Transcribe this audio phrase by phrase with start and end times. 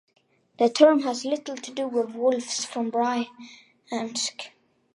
[0.57, 4.47] The term has little to do with wolves from Bryansk.